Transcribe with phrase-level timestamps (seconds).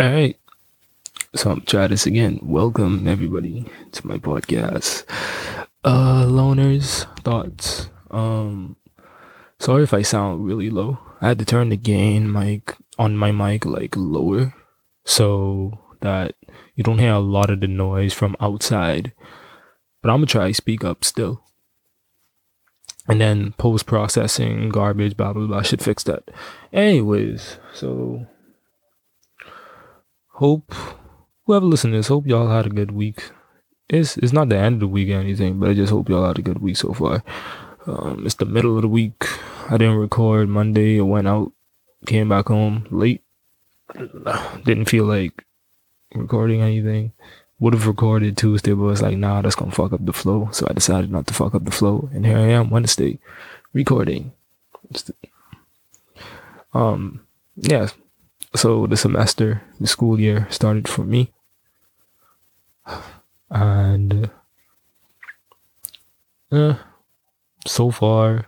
[0.00, 0.38] All right.
[1.34, 2.38] So I'm try this again.
[2.40, 5.02] Welcome everybody to my podcast.
[5.82, 7.90] Uh loners thoughts.
[8.08, 8.76] Um
[9.58, 11.00] sorry if I sound really low.
[11.20, 14.54] I had to turn the gain mic on my mic like lower
[15.04, 16.36] so that
[16.76, 19.12] you don't hear a lot of the noise from outside.
[20.00, 21.42] But I'm gonna try speak up still.
[23.08, 26.30] And then post processing, garbage, blah blah blah I should fix that.
[26.72, 28.28] Anyways, so
[30.38, 30.72] hope
[31.44, 33.30] whoever listened to this, hope y'all had a good week.
[33.88, 36.26] It's it's not the end of the week or anything, but I just hope y'all
[36.26, 37.24] had a good week so far.
[37.86, 39.24] Um, it's the middle of the week.
[39.68, 40.98] I didn't record Monday.
[40.98, 41.52] I went out,
[42.06, 43.22] came back home late.
[44.64, 45.44] Didn't feel like
[46.14, 47.12] recording anything.
[47.60, 50.50] Would have recorded Tuesday, but was like, nah, that's gonna fuck up the flow.
[50.52, 53.18] So I decided not to fuck up the flow, and here I am Wednesday,
[53.72, 54.32] recording.
[56.72, 57.88] Um, yeah,
[58.58, 61.32] so the semester, the school year started for me.
[63.50, 64.30] And
[66.50, 66.74] uh,
[67.66, 68.46] so far,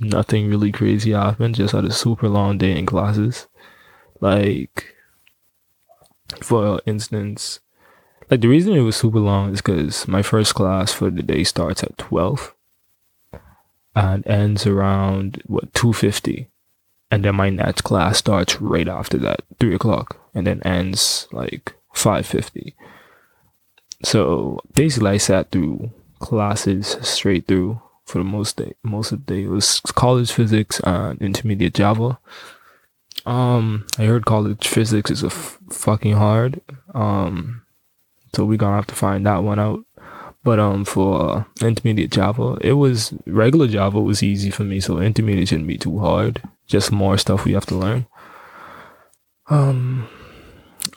[0.00, 1.56] nothing really crazy happened.
[1.56, 3.48] Just had a super long day in classes.
[4.20, 4.94] Like,
[6.40, 7.60] for instance,
[8.30, 11.42] like the reason it was super long is because my first class for the day
[11.42, 12.54] starts at 12
[13.96, 16.48] and ends around what 250
[17.10, 21.74] and then my next class starts right after that, three o'clock, and then ends like
[21.92, 22.74] five fifty.
[24.04, 28.74] So basically, I sat through classes straight through for the most day.
[28.82, 32.18] Most of the day it was college physics and intermediate Java.
[33.26, 36.60] Um, I heard college physics is a f- fucking hard.
[36.94, 37.62] Um,
[38.34, 39.84] so we're gonna have to find that one out.
[40.44, 44.98] But um, for uh, intermediate Java, it was regular Java was easy for me, so
[44.98, 46.40] intermediate shouldn't be too hard.
[46.68, 48.06] Just more stuff we have to learn.
[49.50, 50.06] Um,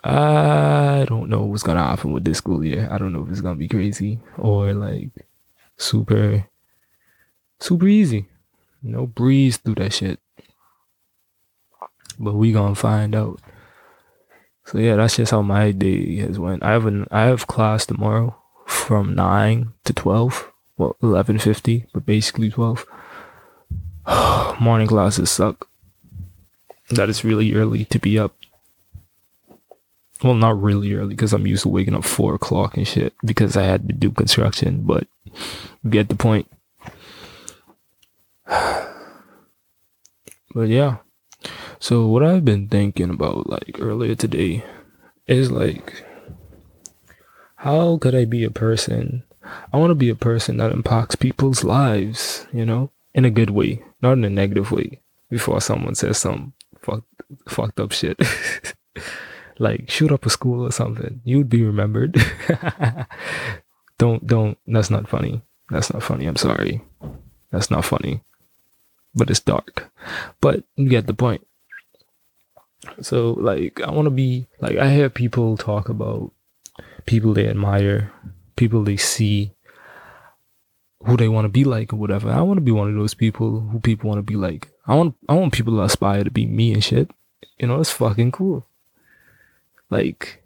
[0.03, 2.87] I don't know what's gonna happen with this school year.
[2.91, 5.09] I don't know if it's gonna be crazy or like
[5.77, 6.47] super,
[7.59, 8.27] super easy.
[8.83, 10.19] Know, breeze through that shit.
[12.19, 13.39] But we gonna find out.
[14.65, 16.63] So yeah, that's just how my day has went.
[16.63, 18.35] I have an I have class tomorrow
[18.71, 22.85] from 9 to 12 well 11.50 but basically 12
[24.59, 25.67] morning classes suck.
[26.89, 28.35] That is really early to be up.
[30.23, 33.57] Well not really early because i'm used to waking up 4 o'clock and shit because
[33.57, 35.07] i had to do construction but
[35.89, 36.47] get the point.
[40.53, 40.97] But yeah.
[41.79, 44.63] So what i've been thinking about like earlier today
[45.27, 46.03] is like
[47.61, 49.21] how could I be a person?
[49.71, 53.49] I want to be a person that impacts people's lives, you know, in a good
[53.49, 55.01] way, not in a negative way.
[55.29, 57.07] Before someone says some fucked,
[57.47, 58.19] fucked up shit,
[59.59, 62.21] like shoot up a school or something, you'd be remembered.
[63.97, 65.41] don't, don't, that's not funny.
[65.69, 66.25] That's not funny.
[66.25, 66.81] I'm sorry.
[67.51, 68.23] That's not funny.
[69.15, 69.91] But it's dark.
[70.41, 71.47] But you get the point.
[73.01, 76.31] So, like, I want to be, like, I hear people talk about
[77.05, 78.11] people they admire,
[78.55, 79.53] people they see,
[81.05, 82.29] who they want to be like or whatever.
[82.29, 84.69] I want to be one of those people who people want to be like.
[84.87, 87.11] I want I want people to aspire to be me and shit.
[87.59, 88.67] You know, it's fucking cool.
[89.89, 90.43] Like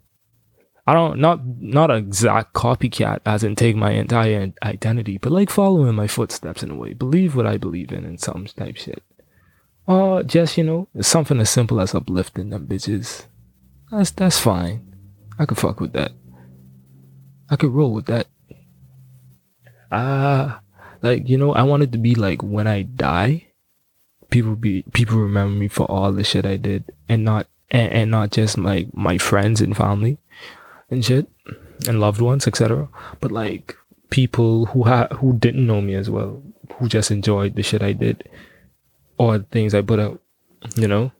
[0.86, 5.50] I don't not not an exact copycat as in take my entire identity, but like
[5.50, 6.92] following my footsteps in a way.
[6.92, 9.02] Believe what I believe in and some type shit.
[9.86, 13.26] Or just, you know, something as simple as uplifting them bitches.
[13.90, 14.94] That's that's fine.
[15.38, 16.12] I could fuck with that.
[17.48, 18.26] I could roll with that.
[19.90, 20.60] Ah,
[21.02, 23.48] like you know, I wanted to be like when I die,
[24.30, 28.10] people be people remember me for all the shit I did, and not and, and
[28.10, 30.18] not just like my friends and family,
[30.90, 31.28] and shit,
[31.88, 32.88] and loved ones, etc.
[33.20, 33.76] But like
[34.10, 36.42] people who had who didn't know me as well,
[36.74, 38.28] who just enjoyed the shit I did,
[39.18, 40.20] or the things I put out,
[40.76, 41.12] you know.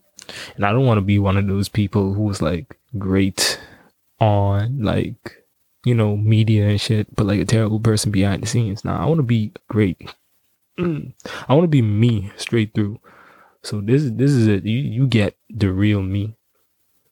[0.55, 3.59] And I don't want to be one of those people who was like great
[4.19, 5.43] on like
[5.87, 8.83] you know, media and shit, but like a terrible person behind the scenes.
[8.83, 10.13] Now, I want to be great.
[10.77, 12.99] I want to be me straight through.
[13.63, 14.65] So this is this is it.
[14.65, 16.35] You you get the real me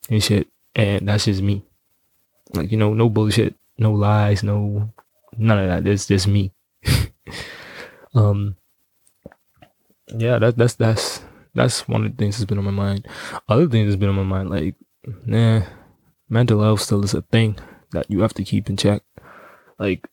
[0.09, 1.63] and shit, and that's just me.
[2.53, 4.91] Like you know, no bullshit, no lies, no
[5.37, 5.89] none of that.
[5.89, 6.51] It's just me.
[8.13, 8.57] um,
[10.17, 11.21] yeah, that that's that's
[11.53, 13.07] that's one of the things that's been on my mind.
[13.47, 14.75] Other things that's been on my mind, like,
[15.25, 15.61] nah,
[16.27, 17.57] mental health still is a thing
[17.91, 19.01] that you have to keep in check.
[19.79, 20.07] Like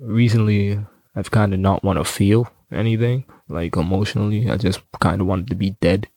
[0.00, 0.78] recently,
[1.14, 4.50] I've kind of not want to feel anything like emotionally.
[4.50, 6.08] I just kind of wanted to be dead,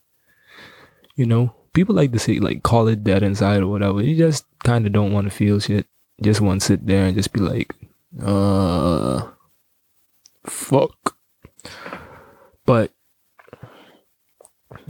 [1.15, 1.55] you know.
[1.73, 4.01] people like to say like call it dead inside or whatever.
[4.01, 5.87] You just kind of don't want to feel shit.
[6.21, 7.75] Just want to sit there and just be like,
[8.21, 9.27] uh,
[10.45, 11.17] fuck.
[12.65, 12.91] But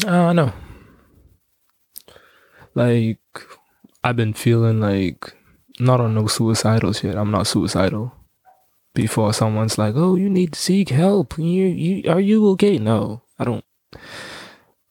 [0.05, 0.53] I don't know.
[2.75, 3.19] Like
[4.03, 5.33] I've been feeling like
[5.80, 7.16] not on no suicidal shit.
[7.16, 8.14] I'm not suicidal.
[8.94, 11.38] Before someone's like, "Oh, you need to seek help.
[11.38, 13.66] You, you, are you okay?" No, I don't.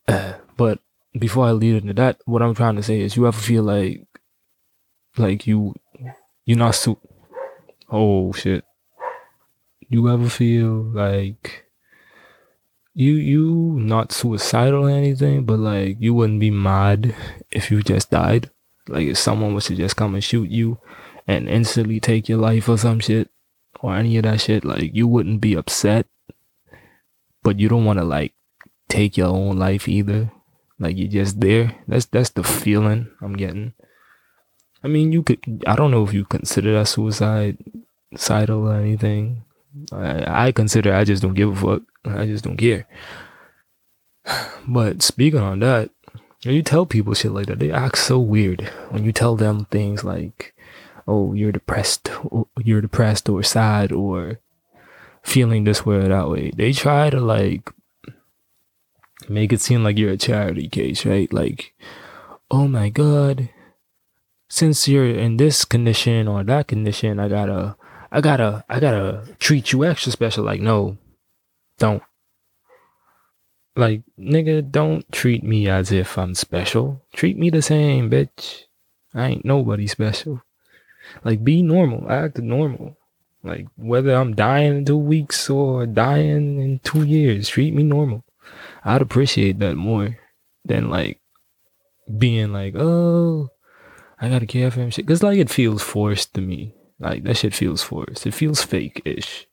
[0.09, 0.81] Uh, but
[1.19, 4.07] before I lead into that, what I'm trying to say is, you ever feel like,
[5.17, 5.75] like you,
[6.45, 6.99] you're not su.
[7.89, 8.65] Oh shit.
[9.89, 11.67] You ever feel like
[12.95, 17.15] you you not suicidal or anything, but like you wouldn't be mad
[17.51, 18.51] if you just died?
[18.89, 20.79] Like if someone was to just come and shoot you
[21.27, 23.31] and instantly take your life or some shit
[23.81, 26.07] or any of that shit, like you wouldn't be upset,
[27.43, 28.35] but you don't want to like
[28.89, 30.33] take your own life either.
[30.79, 31.77] Like you're just there.
[31.87, 33.75] That's that's the feeling I'm getting.
[34.83, 35.63] I mean, you could.
[35.67, 37.59] I don't know if you consider that suicide,
[38.11, 39.45] suicidal or anything.
[39.93, 40.93] I, I consider.
[40.93, 41.83] I just don't give a fuck.
[42.05, 42.87] I just don't care.
[44.69, 45.91] But speaking on that,
[46.51, 48.63] you tell people shit like that, they act so weird.
[48.91, 50.55] When you tell them things like,
[51.07, 52.11] "Oh, you're depressed,"
[52.59, 54.41] "You're depressed," or sad, or
[55.23, 57.71] feeling this way or that way, they try to like
[59.29, 61.33] make it seem like you're a charity case, right?
[61.33, 61.75] Like,
[62.51, 63.49] oh my god,
[64.49, 67.77] since you're in this condition or that condition, I gotta,
[68.11, 70.45] I gotta, I gotta treat you extra special.
[70.45, 70.99] Like, no,
[71.79, 72.03] don't.
[73.75, 77.03] Like, nigga, don't treat me as if I'm special.
[77.15, 78.65] Treat me the same, bitch.
[79.15, 80.43] I ain't nobody special.
[81.25, 82.11] Like, be normal.
[82.11, 82.97] Act normal.
[83.43, 88.25] Like, whether I'm dying in two weeks or dying in two years, treat me normal.
[88.85, 90.19] I'd appreciate that more
[90.65, 91.21] than like
[92.19, 93.51] being like, oh,
[94.21, 95.07] I gotta care for him shit.
[95.07, 96.75] Cause like it feels forced to me.
[96.99, 98.27] Like that shit feels forced.
[98.27, 99.47] It feels fake ish.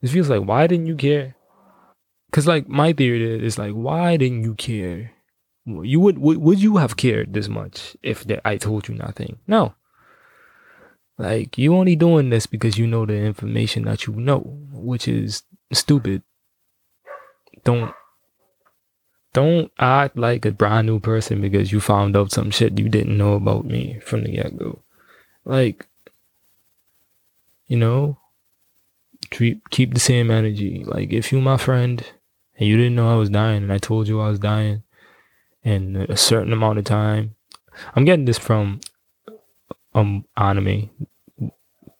[0.00, 1.36] It feels like, why didn't you care?
[2.30, 5.12] Cause like my theory is like, why didn't you care?
[5.66, 9.38] You would would, would you have cared this much if I told you nothing?
[9.46, 9.74] No.
[11.18, 14.40] Like you only doing this because you know the information that you know,
[14.72, 15.42] which is
[15.72, 16.22] stupid.
[17.64, 17.92] Don't
[19.32, 23.18] don't act like a brand new person because you found out some shit you didn't
[23.18, 24.82] know about me from the get go.
[25.44, 25.86] Like,
[27.66, 28.18] you know,
[29.30, 30.84] treat keep the same energy.
[30.84, 32.04] Like if you my friend
[32.60, 34.82] and you didn't know I was dying and I told you I was dying
[35.64, 37.34] in a certain amount of time.
[37.96, 38.80] I'm getting this from
[39.94, 40.90] um anime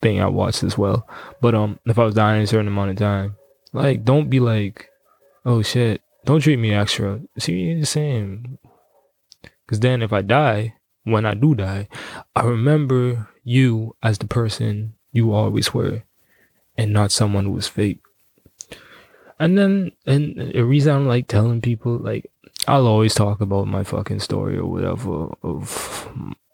[0.03, 1.09] thing I watched as well.
[1.41, 3.37] But um if I was dying in a certain amount of time,
[3.73, 4.91] like don't be like,
[5.47, 7.21] oh shit, don't treat me extra.
[7.39, 8.59] See the same.
[9.67, 10.75] Cause then if I die,
[11.05, 11.89] when I do die,
[12.37, 16.03] I remember you as the person you always were
[16.77, 18.01] and not someone who was fake.
[19.41, 22.31] And then, and the reason I'm like telling people, like,
[22.69, 26.07] I'll always talk about my fucking story or whatever of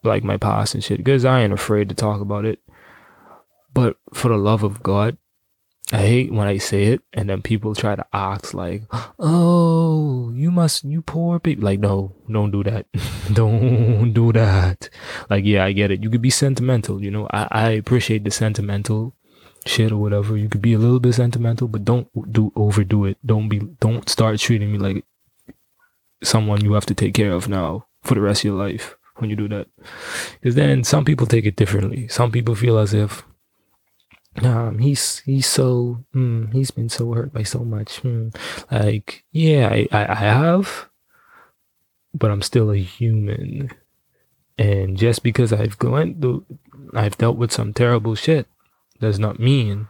[0.05, 2.61] like my past and shit because I ain't afraid to talk about it.
[3.75, 5.19] But for the love of God,
[5.93, 8.83] I hate when I say it and then people try to act like,
[9.19, 11.65] oh, you must, you poor people.
[11.65, 12.87] Like, no, don't do that.
[13.33, 14.89] don't do that.
[15.29, 16.05] Like, yeah, I get it.
[16.05, 17.29] You could be sentimental, you know.
[17.33, 19.15] I, I appreciate the sentimental
[19.69, 20.37] shit or whatever.
[20.37, 23.19] You could be a little bit sentimental, but don't do overdo it.
[23.25, 25.05] Don't be don't start treating me like
[26.23, 29.31] someone you have to take care of now for the rest of your life when
[29.31, 29.69] you do that.
[30.41, 32.09] Because then some people take it differently.
[32.09, 33.25] Some people feel as if
[34.43, 38.03] um he's he's so mm, he's been so hurt by so much.
[38.03, 38.35] Mm.
[38.71, 40.89] Like yeah, I, I I have,
[42.15, 43.71] but I'm still a human.
[44.59, 46.47] And just because I've gone through,
[46.95, 48.47] I've dealt with some terrible shit
[49.01, 49.89] does not mean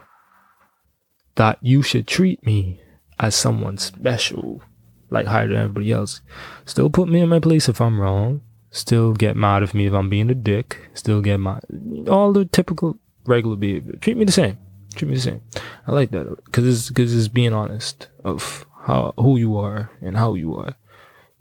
[1.37, 2.81] that you should treat me
[3.19, 4.63] as someone special,
[5.11, 6.21] like higher than everybody else.
[6.65, 8.43] Still put me in my place if I'm wrong.
[8.71, 10.91] Still get mad at me if I'm being a dick.
[10.95, 11.65] Still get mad.
[12.09, 13.97] All the typical regular behavior.
[14.01, 14.59] Treat me the same.
[14.95, 15.43] Treat me the same.
[15.87, 20.17] I like that because it's because it's being honest of how who you are and
[20.17, 20.75] how you are.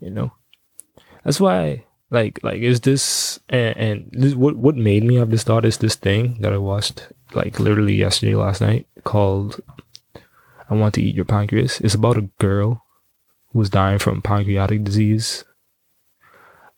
[0.00, 0.32] You know,
[1.24, 5.44] that's why like like is this and, and this, what what made me have this
[5.44, 9.60] thought is this thing that I watched like literally yesterday, last night, called
[10.68, 11.80] I Want to Eat Your Pancreas.
[11.80, 12.84] It's about a girl
[13.52, 15.44] who was dying from pancreatic disease.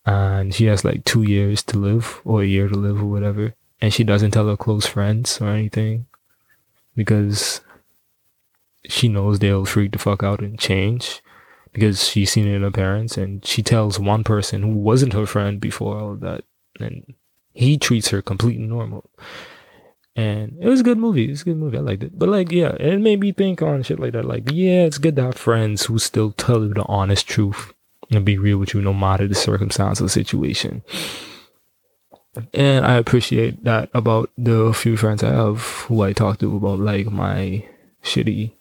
[0.05, 3.55] And she has like two years to live, or a year to live, or whatever.
[3.81, 6.07] And she doesn't tell her close friends or anything
[6.97, 7.61] because
[8.89, 11.23] she knows they'll freak the fuck out and change
[11.73, 15.27] because she's seen it in her parents and she tells one person who wasn't her
[15.27, 16.43] friend before all of that
[16.81, 17.15] and
[17.53, 19.11] he treats her completely normal
[20.19, 21.31] and it was a good movie.
[21.31, 21.79] It's a good movie.
[21.79, 22.19] I liked it.
[22.19, 24.25] But like, yeah, it made me think on shit like that.
[24.25, 27.73] Like, yeah, it's good to have friends who still tell you the honest truth
[28.11, 30.83] and be real with you no matter the circumstance or situation.
[32.53, 36.81] And I appreciate that about the few friends I have who I talk to about
[36.81, 37.65] like my
[38.03, 38.55] shitty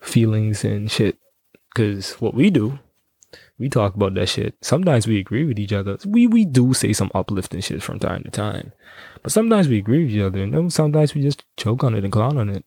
[0.00, 1.18] feelings and shit.
[1.74, 2.78] Cause what we do
[3.58, 4.54] we talk about that shit.
[4.62, 5.98] Sometimes we agree with each other.
[6.06, 8.72] We we do say some uplifting shit from time to time,
[9.22, 12.04] but sometimes we agree with each other, and then sometimes we just choke on it
[12.04, 12.64] and clown on it.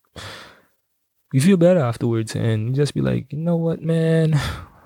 [1.31, 4.39] You feel better afterwards, and you just be like, you know what, man.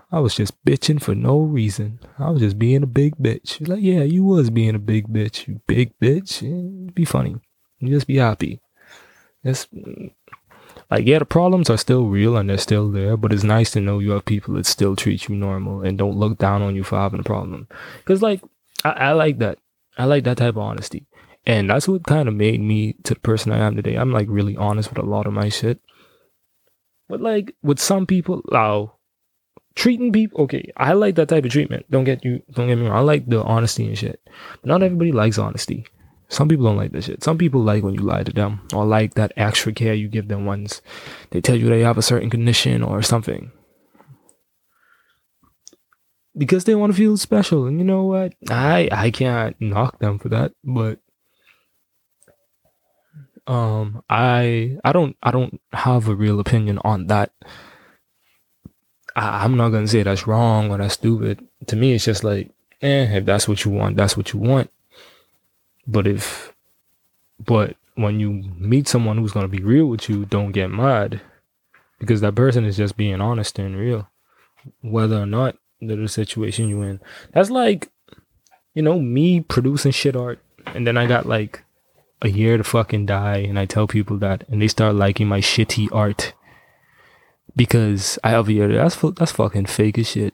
[0.09, 1.99] I was just bitching for no reason.
[2.17, 3.59] I was just being a big bitch.
[3.59, 5.47] You're like, yeah, you was being a big bitch.
[5.47, 6.93] You big bitch.
[6.93, 7.35] Be funny.
[7.79, 8.61] You just be happy.
[9.43, 9.67] Just
[10.89, 13.81] like yeah the problems are still real and they're still there but it's nice to
[13.81, 16.83] know you have people that still treat you normal and don't look down on you
[16.83, 17.67] for having a problem.
[17.99, 18.41] Because like
[18.83, 19.59] I, I like that.
[19.97, 21.07] I like that type of honesty.
[21.45, 23.95] And that's what kind of made me to the person i am today.
[23.95, 25.79] I'm like really honest with a lot of my shit.
[27.09, 28.93] But like with some people oh
[29.75, 31.85] treating people okay i like that type of treatment.
[31.89, 32.97] Don't get you don't get me wrong.
[32.97, 34.21] I like the honesty and shit.
[34.61, 35.85] But not everybody likes honesty
[36.29, 37.23] some people don't like this shit.
[37.23, 40.27] Some people like when you lie to them or like that extra care you give
[40.27, 40.81] them once
[41.31, 43.51] they tell you they have a certain condition or something.
[46.37, 47.65] Because they want to feel special.
[47.65, 48.33] And you know what?
[48.49, 50.99] I I can't knock them for that, but
[53.47, 57.31] um I I don't I don't have a real opinion on that.
[59.15, 61.47] I, I'm not gonna say that's wrong or that's stupid.
[61.67, 64.69] To me it's just like, eh, if that's what you want, that's what you want
[65.87, 66.53] but if,
[67.43, 71.21] but when you meet someone who's gonna be real with you, don't get mad,
[71.99, 74.09] because that person is just being honest and real,
[74.81, 76.99] whether or not the situation you're in.
[77.33, 77.89] That's like,
[78.73, 81.63] you know, me producing shit art, and then I got like
[82.21, 85.39] a year to fucking die, and I tell people that, and they start liking my
[85.39, 86.33] shitty art
[87.55, 88.71] because I have a year.
[88.71, 90.33] That's that's fucking fake as shit.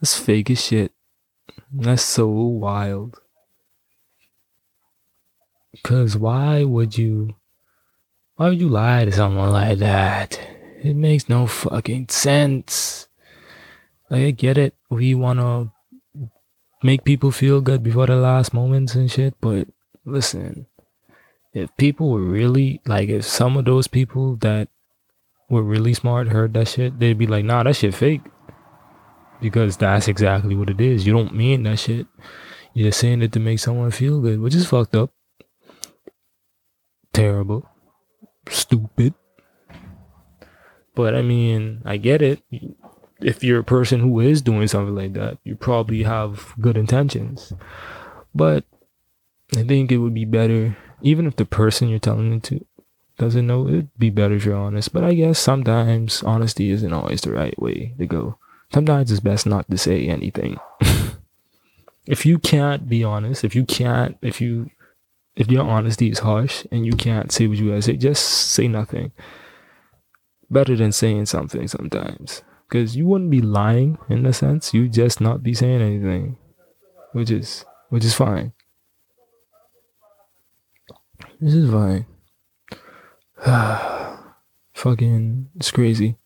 [0.00, 0.92] That's fake as shit.
[1.72, 3.18] That's so wild.
[5.80, 7.34] Cause why would you
[8.36, 10.38] why would you lie to someone like that?
[10.82, 13.08] It makes no fucking sense.
[14.10, 14.74] Like I get it.
[14.90, 15.72] We wanna
[16.82, 19.68] make people feel good before the last moments and shit, but
[20.04, 20.66] listen,
[21.54, 24.68] if people were really like if some of those people that
[25.48, 28.22] were really smart heard that shit, they'd be like, nah, that shit fake.
[29.40, 31.06] Because that's exactly what it is.
[31.06, 32.06] You don't mean that shit.
[32.74, 35.10] You're just saying it to make someone feel good, which is fucked up
[37.12, 37.68] terrible,
[38.48, 39.14] stupid.
[40.94, 42.42] But I mean, I get it.
[43.20, 47.52] If you're a person who is doing something like that, you probably have good intentions.
[48.34, 48.64] But
[49.56, 52.64] I think it would be better, even if the person you're telling it to
[53.18, 54.92] doesn't know, it'd be better if you're honest.
[54.92, 58.38] But I guess sometimes honesty isn't always the right way to go.
[58.72, 60.58] Sometimes it's best not to say anything.
[62.06, 64.70] if you can't be honest, if you can't, if you
[65.34, 68.68] if your honesty is harsh and you can't say what you gotta say, just say
[68.68, 69.12] nothing.
[70.50, 72.42] Better than saying something sometimes.
[72.68, 76.36] Because you wouldn't be lying in a sense, you just not be saying anything.
[77.12, 78.52] Which is which is fine.
[81.40, 82.06] This is fine.
[84.74, 86.16] Fucking it's crazy.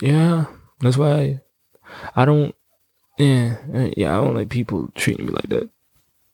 [0.00, 0.46] Yeah,
[0.80, 1.40] that's why I,
[2.14, 2.54] I don't
[3.18, 3.56] yeah,
[3.96, 5.70] yeah, I don't like people treating me like that.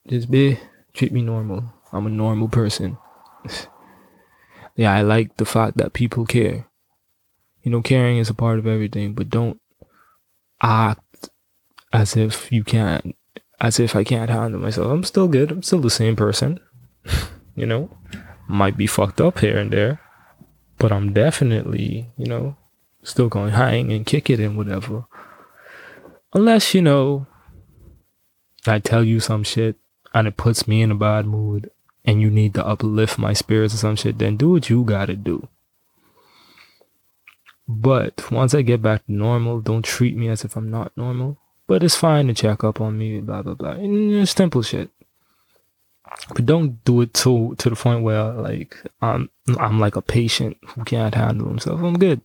[0.09, 0.57] Just be
[0.93, 1.71] treat me normal.
[1.93, 2.97] I'm a normal person.
[4.75, 6.67] yeah, I like the fact that people care.
[7.61, 9.61] You know, caring is a part of everything, but don't
[10.61, 11.29] act
[11.93, 13.15] as if you can't,
[13.61, 14.91] as if I can't handle myself.
[14.91, 15.51] I'm still good.
[15.51, 16.59] I'm still the same person.
[17.55, 17.95] you know,
[18.47, 20.01] might be fucked up here and there,
[20.79, 22.55] but I'm definitely, you know,
[23.03, 25.05] still going hang and kick it and whatever.
[26.33, 27.27] Unless, you know,
[28.65, 29.77] I tell you some shit
[30.13, 31.71] and it puts me in a bad mood
[32.05, 35.15] and you need to uplift my spirits or some shit, then do what you gotta
[35.15, 35.47] do.
[37.67, 41.37] But once I get back to normal, don't treat me as if I'm not normal.
[41.67, 43.71] But it's fine to check up on me, blah blah blah.
[43.71, 44.89] And it's simple shit.
[46.33, 50.57] But don't do it to to the point where like I'm I'm like a patient
[50.69, 51.81] who can't handle himself.
[51.81, 52.21] I'm good.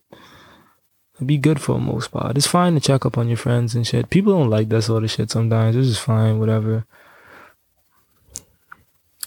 [1.15, 2.35] It'd be good for the most part.
[2.37, 4.09] It's fine to check up on your friends and shit.
[4.09, 5.75] People don't like that sort of shit sometimes.
[5.75, 6.85] It's just fine, whatever.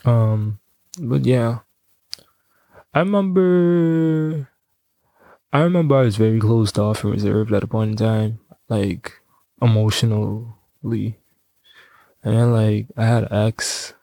[0.04, 0.60] Um,
[1.00, 1.60] but yeah,
[2.94, 4.48] I remember
[5.52, 9.12] I remember I was very closed off and reserved at a point in time, like
[9.62, 10.54] emotionally.
[10.82, 13.94] And then like I had ex.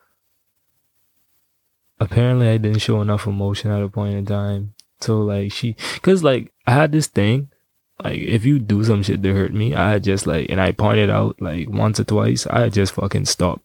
[1.98, 4.74] Apparently I didn't show enough emotion at a point in time.
[5.00, 7.50] So like she cause like I had this thing.
[8.02, 11.10] Like if you do some shit to hurt me, I just like and I pointed
[11.10, 13.62] out like once or twice, I just fucking stop.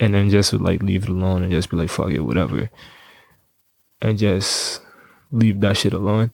[0.00, 2.70] And then just like leave it alone and just be like, fuck it, whatever.
[4.00, 4.80] And just
[5.30, 6.32] leave that shit alone.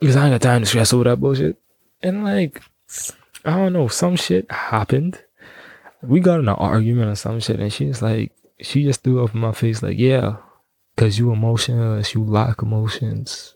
[0.00, 1.60] Because I ain't got time to stress over that bullshit.
[2.02, 2.62] And like,
[3.44, 5.22] I don't know, some shit happened.
[6.02, 9.34] We got in an argument or some shit, and she's like, she just threw up
[9.34, 10.36] in my face, like, yeah,
[10.94, 13.54] because you emotionless, you lack emotions.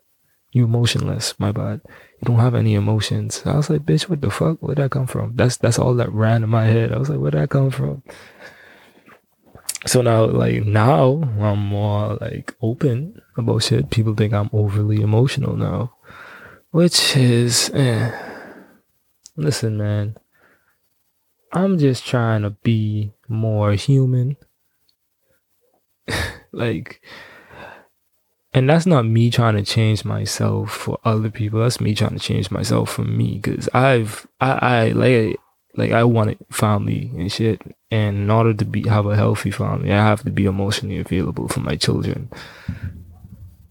[0.55, 1.81] You emotionless, my bad.
[2.21, 3.43] You don't have any emotions.
[3.45, 4.59] I was like, bitch, what the fuck?
[4.61, 5.35] Where'd that come from?
[5.35, 6.93] That's that's all that ran in my head.
[6.93, 8.05] I was like, where'd that come from?
[9.85, 13.91] So now, like now, I'm more like open about shit.
[13.91, 15.97] People think I'm overly emotional now,
[16.71, 18.13] which is, eh.
[19.37, 20.17] listen, man.
[21.53, 24.37] I'm just trying to be more human.
[26.53, 27.03] like,
[28.55, 31.61] and that's not me trying to change myself for other people.
[31.61, 33.41] That's me trying to change myself for me.
[33.41, 35.41] Cause I've, I, I like,
[35.77, 37.61] like I wanted family and shit.
[37.91, 41.49] And in order to be have a healthy family, I have to be emotionally available
[41.49, 42.31] for my children.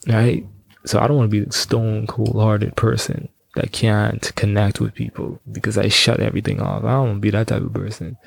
[0.05, 0.45] Right?
[0.85, 4.93] So I don't want to be the stone cold hearted person that can't connect with
[4.93, 6.83] people because I shut everything off.
[6.83, 8.17] I don't want to be that type of person.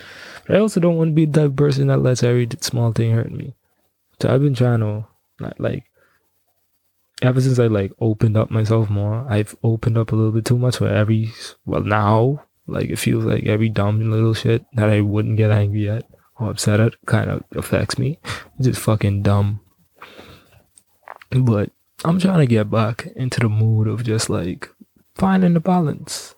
[0.47, 3.31] But I also don't want to be of person that lets every small thing hurt
[3.31, 3.55] me.
[4.23, 5.07] So I've been trying to
[5.59, 5.85] like
[7.23, 10.59] ever since I like opened up myself more, I've opened up a little bit too
[10.59, 11.33] much for every
[11.65, 15.89] well now like it feels like every dumb little shit that I wouldn't get angry
[15.89, 16.05] at
[16.39, 18.19] or upset at kind of affects me.
[18.59, 19.61] It's just fucking dumb.
[21.31, 21.71] But
[22.05, 24.69] I'm trying to get back into the mood of just like
[25.15, 26.35] finding the balance.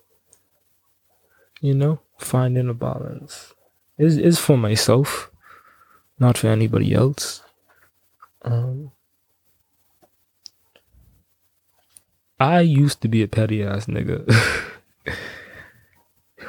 [1.61, 3.53] You know, finding a balance.
[3.97, 5.29] Is is for myself,
[6.19, 7.41] not for anybody else.
[8.43, 8.91] Um,
[12.39, 14.25] I used to be a petty ass nigga.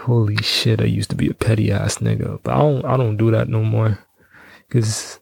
[0.01, 3.17] holy shit, I used to be a petty ass nigga, but I don't, I don't
[3.17, 3.99] do that no more,
[4.71, 5.21] cause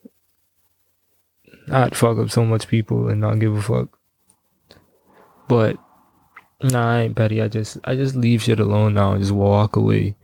[1.71, 3.99] I'd fuck up so much people and not give a fuck.
[5.49, 5.79] But
[6.63, 7.43] nah, I ain't petty.
[7.43, 10.17] I just, I just leave shit alone now and just walk away,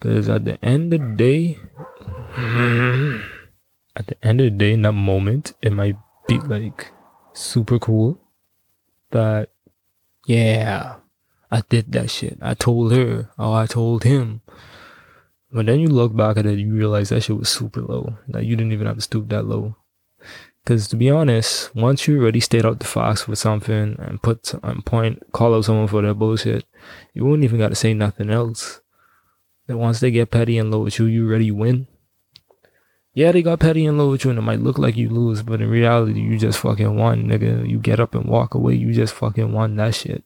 [0.00, 1.58] cause at the end of the day,
[3.96, 5.96] at the end of the day, in that moment, it might
[6.28, 6.92] be like
[7.32, 8.20] super cool
[9.10, 9.50] that
[10.26, 10.96] yeah
[11.50, 12.38] I did that shit.
[12.42, 13.30] I told her.
[13.38, 14.42] Oh, I told him.
[15.52, 18.18] But then you look back at it, you realize that shit was super low.
[18.28, 19.76] That you didn't even have to stoop that low.
[20.62, 24.52] Because to be honest, once you already stayed out the fox with something and put
[24.64, 26.64] on point, call out someone for their bullshit,
[27.14, 28.80] you wouldn't even got to say nothing else.
[29.68, 31.86] That once they get petty and low with you, you already win.
[33.16, 35.70] Yeah, they got petty and you, and it might look like you lose, but in
[35.70, 37.66] reality, you just fucking won, nigga.
[37.66, 40.22] You get up and walk away, you just fucking won that shit.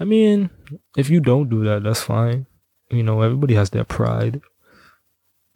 [0.00, 0.50] I mean,
[0.96, 2.46] if you don't do that, that's fine.
[2.90, 4.40] You know, everybody has their pride.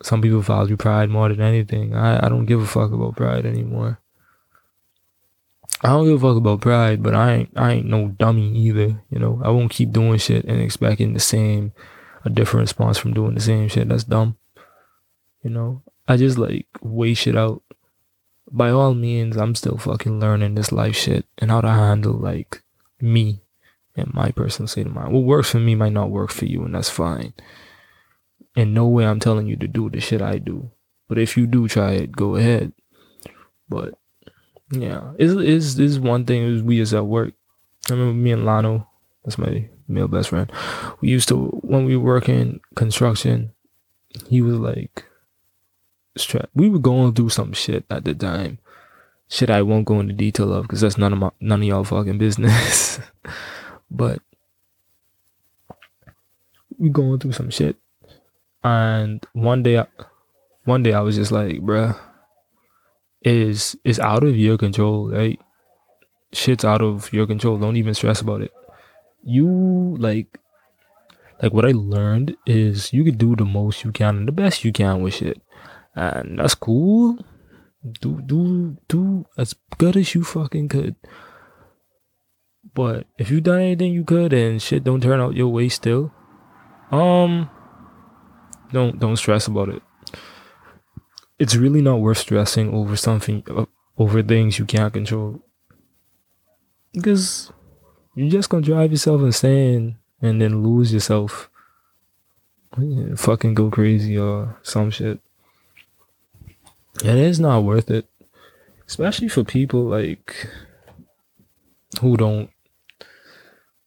[0.01, 1.93] Some people value pride more than anything.
[1.93, 3.99] I, I don't give a fuck about pride anymore.
[5.83, 9.03] I don't give a fuck about pride, but I ain't I ain't no dummy either.
[9.11, 11.73] You know, I won't keep doing shit and expecting the same,
[12.25, 13.89] a different response from doing the same shit.
[13.89, 14.37] That's dumb.
[15.43, 17.63] You know, I just like weigh shit out.
[18.51, 22.63] By all means, I'm still fucking learning this life shit and how to handle like
[23.01, 23.43] me
[23.95, 25.13] and my personal state of mind.
[25.13, 27.33] What works for me might not work for you, and that's fine.
[28.57, 30.71] In no way I'm telling you to do the shit I do.
[31.09, 32.73] But if you do try it, go ahead.
[33.69, 33.95] But
[34.71, 37.35] yeah, is is is one thing is we is at work.
[37.89, 38.87] I remember me and Lano,
[39.25, 40.51] that's my male best friend.
[41.01, 43.53] We used to when we were working construction,
[44.29, 45.05] he was like
[46.17, 46.51] strapped.
[46.55, 48.59] We were going through some shit at the time.
[49.29, 51.85] Shit I won't go into detail of because that's none of my none of y'all
[51.85, 52.99] fucking business.
[53.91, 54.21] But
[56.79, 57.77] we going through some shit.
[58.63, 59.87] And one day, I,
[60.65, 61.99] one day I was just like, bruh,
[63.23, 65.41] is is out of your control, right?
[66.33, 67.59] Shit's out of your control.
[67.59, 68.53] Don't even stress about it.
[69.23, 70.39] You like,
[71.43, 74.65] like what I learned is you could do the most you can and the best
[74.65, 75.41] you can with shit,
[75.95, 77.19] and that's cool.
[78.01, 80.97] Do do do as good as you fucking could.
[82.75, 86.13] But if you done anything you could and shit don't turn out your way still,
[86.91, 87.51] um,
[88.73, 89.83] don't don't stress about it.
[91.39, 95.43] It's really not worth stressing over something uh, over things you can't control.
[96.93, 97.53] Because
[98.15, 101.49] you're just gonna drive yourself insane and then lose yourself.
[103.17, 105.21] Fucking go crazy or some shit.
[107.05, 108.07] And it's not worth it.
[108.87, 110.49] Especially for people like
[112.01, 112.51] who don't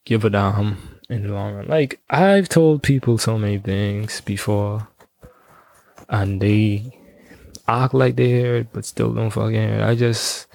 [0.06, 1.68] give a damn in the long run.
[1.68, 4.88] Like I've told people so many things before
[6.10, 7.00] and they
[7.68, 9.84] act like they hear it but still don't fucking hear it.
[9.84, 10.48] I just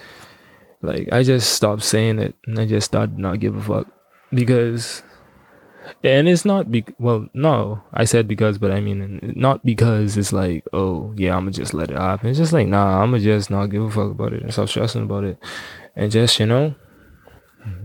[0.82, 3.86] like I just stopped saying it and I just started not give a fuck.
[4.32, 5.02] Because
[6.04, 10.32] and it's not be well no i said because but i mean not because it's
[10.32, 12.28] like oh yeah i'm gonna just let it happen.
[12.28, 14.68] It's just like nah i'm gonna just not give a fuck about it and stop
[14.68, 15.38] stressing about it.
[15.96, 16.74] And just you know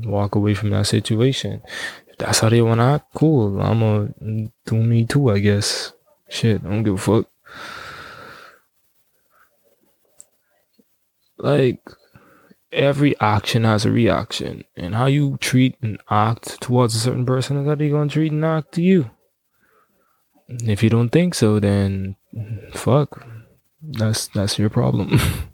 [0.04, 1.62] walk away from that situation.
[2.08, 3.60] If that's how they want to act cool.
[3.62, 5.94] I'm gonna do me too i guess.
[6.30, 7.28] Shit i don't give a fuck.
[11.38, 11.82] Like
[12.74, 17.58] every action has a reaction, and how you treat and act towards a certain person
[17.58, 19.12] is how they're gonna treat and act to you.
[20.48, 22.16] If you don't think so, then
[22.74, 23.26] fuck,
[23.82, 25.20] that's that's your problem.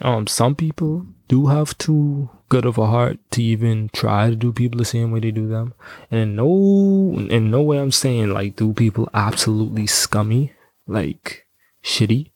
[0.00, 4.52] um, some people do have too good of a heart to even try to do
[4.52, 5.74] people the same way they do them,
[6.10, 10.52] and in no in no way I'm saying like do people absolutely scummy,
[10.86, 11.46] like
[11.84, 12.30] shitty,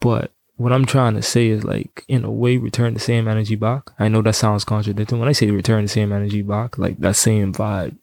[0.00, 3.56] but what I'm trying to say is like in a way return the same energy
[3.56, 3.90] back.
[3.98, 5.18] I know that sounds contradicting.
[5.18, 7.96] When I say return the same energy back, like that same vibe.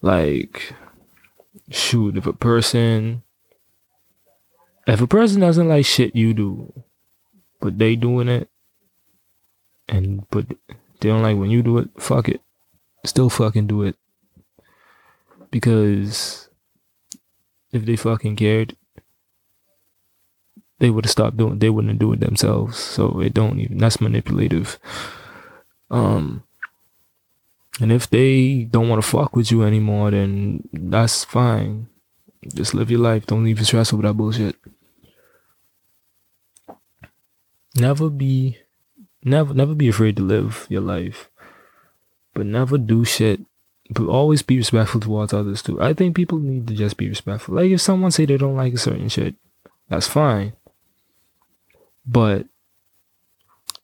[0.00, 0.72] Like
[1.70, 3.22] shoot, if a person
[4.86, 6.72] if a person doesn't like shit you do,
[7.60, 8.48] but they doing it
[9.86, 10.46] and but
[11.00, 12.40] they don't like when you do it, fuck it.
[13.04, 13.96] Still fucking do it.
[15.50, 16.48] Because
[17.72, 18.74] if they fucking cared,
[20.78, 22.78] they would have stopped doing they wouldn't do it themselves.
[22.78, 24.78] So it don't even that's manipulative.
[25.90, 26.44] Um
[27.80, 31.88] and if they don't want to fuck with you anymore then that's fine.
[32.54, 33.26] Just live your life.
[33.26, 34.56] Don't even stress over that bullshit.
[37.76, 38.58] Never be
[39.24, 41.28] never never be afraid to live your life.
[42.34, 43.40] But never do shit.
[43.90, 45.80] But always be respectful towards others too.
[45.80, 47.54] I think people need to just be respectful.
[47.56, 49.34] Like if someone say they don't like a certain shit
[49.88, 50.52] that's fine
[52.08, 52.46] but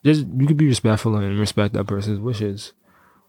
[0.04, 2.72] just you could be respectful and respect that person's wishes.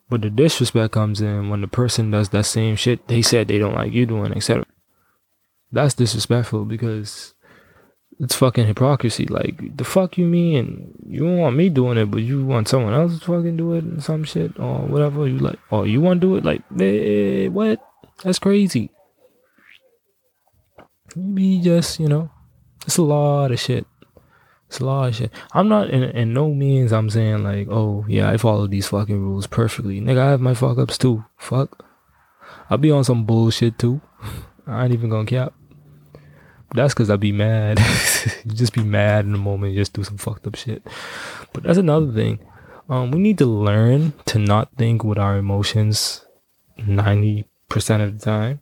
[0.09, 3.57] But the disrespect comes in when the person does that same shit they said they
[3.57, 4.65] don't like you doing, etc.
[5.71, 7.33] That's disrespectful because
[8.19, 9.25] it's fucking hypocrisy.
[9.25, 12.93] Like the fuck you mean you don't want me doing it, but you want someone
[12.93, 15.27] else to fucking do it and some shit or whatever.
[15.27, 16.45] You like, oh, you want to do it?
[16.45, 17.79] Like, eh, what?
[18.23, 18.91] That's crazy.
[21.15, 22.29] Maybe just you know,
[22.85, 23.87] it's a lot of shit.
[24.77, 25.31] Shit.
[25.53, 29.19] I'm not in, in no means I'm saying like, oh yeah, I follow these fucking
[29.19, 30.01] rules perfectly.
[30.01, 31.25] Nigga, I have my fuck ups too.
[31.37, 31.85] Fuck.
[32.69, 34.01] I'll be on some bullshit too.
[34.67, 35.53] I ain't even gonna cap.
[36.73, 37.77] That's cause I be mad.
[38.47, 40.83] just be mad in the moment, just do some fucked up shit.
[41.53, 42.39] But that's another thing.
[42.89, 46.25] Um, we need to learn to not think with our emotions
[46.77, 48.59] ninety percent of the time.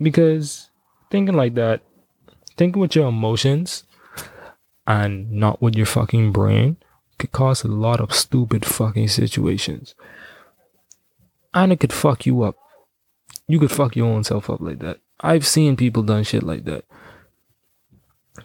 [0.00, 0.70] Because
[1.10, 1.82] thinking like that
[2.56, 3.84] thinking with your emotions
[4.86, 6.76] and not with your fucking brain
[7.18, 9.94] could cause a lot of stupid fucking situations.
[11.54, 12.56] And it could fuck you up.
[13.46, 14.98] You could fuck your own self up like that.
[15.20, 16.84] I've seen people done shit like that.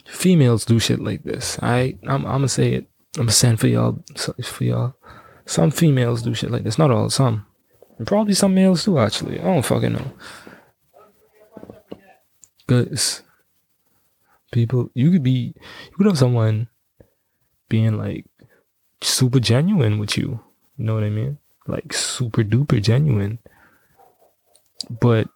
[0.06, 1.58] Females do shit like this.
[1.62, 2.88] I I'm, I'm gonna say it.
[3.16, 4.04] I'm gonna send for y'all
[4.44, 4.96] for y'all.
[5.46, 6.78] Some females do shit like this.
[6.78, 7.10] Not all.
[7.10, 7.46] Some.
[7.98, 9.00] And probably some males too.
[9.00, 10.12] Actually, I don't fucking know.
[12.68, 13.24] Cause
[14.52, 15.54] people you could be
[15.90, 16.68] you could have someone
[17.70, 18.26] being like
[19.02, 20.40] super genuine with you.
[20.78, 21.38] You know what i mean?
[21.68, 23.40] Like super duper genuine.
[24.90, 25.28] But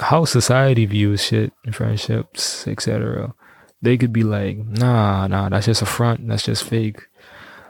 [0.00, 3.34] how society views shit and friendships etc
[3.82, 7.08] they could be like nah nah that's just a front that's just fake.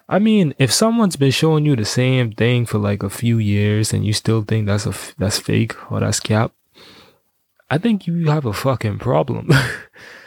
[0.09, 3.93] I mean if someone's been showing you the same thing for like a few years
[3.93, 6.53] and you still think that's a that's fake or that's cap
[7.71, 9.51] i think you have a fucking problem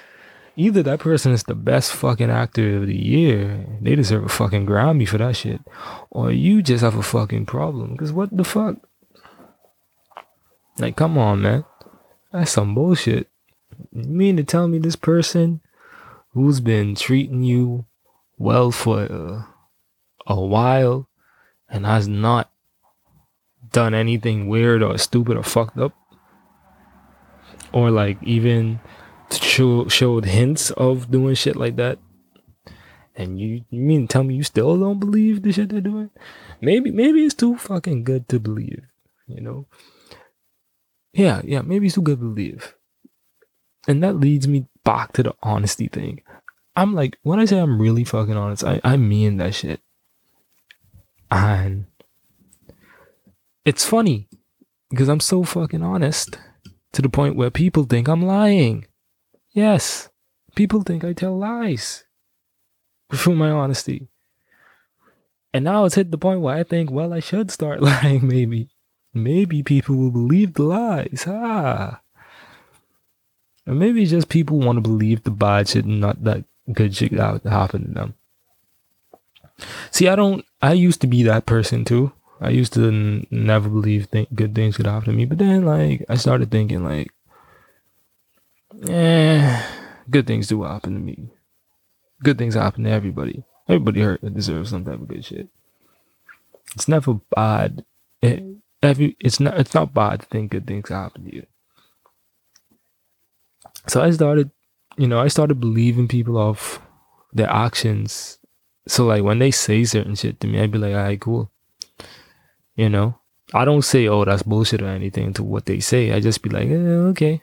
[0.56, 4.66] either that person is the best fucking actor of the year, they deserve a fucking
[4.66, 5.62] Grammy for that shit,
[6.10, 7.94] or you just have a fucking problem.
[7.94, 8.76] Because what the fuck?
[10.78, 11.66] Like, come on, man.
[12.32, 13.30] That's some bullshit.
[13.92, 15.62] You mean to tell me this person
[16.34, 17.86] who's been treating you
[18.38, 19.44] well for uh,
[20.28, 21.10] a while
[21.70, 22.52] and has not
[23.72, 25.94] done anything weird or stupid or fucked up?
[27.74, 28.80] Or like even
[29.34, 32.00] show, showed hints of doing shit like that.
[33.16, 36.10] And you, you mean tell me you still don't believe the shit they're doing?
[36.62, 38.84] Maybe, maybe it's too fucking good to believe,
[39.28, 39.68] you know?
[41.14, 42.76] Yeah, yeah, maybe it's too good to believe.
[43.88, 46.22] And that leads me back to the honesty thing.
[46.76, 49.82] I'm like, when I say I'm really fucking honest, I, I mean that shit.
[51.30, 51.86] And
[53.66, 54.28] it's funny
[54.90, 56.38] because I'm so fucking honest
[56.94, 58.86] to the point where people think I'm lying.
[59.54, 60.10] Yes,
[60.56, 62.04] people think I tell lies
[63.12, 64.08] for my honesty.
[65.54, 68.70] And now it's hit the point where I think, well, I should start lying, maybe.
[69.14, 71.26] Maybe people will believe the lies.
[71.28, 72.00] Ah.
[73.68, 77.12] Or maybe just people want to believe the bad shit and not that good shit
[77.12, 78.14] that happened to them.
[79.92, 82.14] See, I don't, I used to be that person too.
[82.40, 85.26] I used to n- never believe th- good things could happen to me.
[85.26, 87.12] But then, like, I started thinking, like,
[88.88, 89.64] eh,
[90.10, 91.30] good things do happen to me.
[92.24, 93.44] Good things happen to everybody.
[93.68, 95.48] Everybody hurt deserves some type of good shit.
[96.76, 97.86] It's never bad.
[98.22, 98.44] It,
[98.82, 99.60] every, it's not.
[99.60, 101.46] It's not bad to think good things happen to you.
[103.88, 104.52] So I started,
[104.98, 106.82] you know, I started believing people off
[107.34, 108.38] their actions.
[108.88, 111.52] So like when they say certain shit to me, I'd be like, alright, cool.
[112.76, 113.20] You know,
[113.54, 116.12] I don't say, oh, that's bullshit or anything to what they say.
[116.12, 117.42] I just be like, eh, okay,